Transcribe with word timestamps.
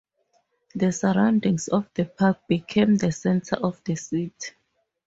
The 0.73 0.91
surroundings 0.91 1.67
of 1.67 1.87
the 1.93 2.05
park 2.05 2.47
became 2.47 2.95
the 2.95 3.11
center 3.11 3.57
of 3.57 3.79
the 3.83 3.95
city. 3.95 4.33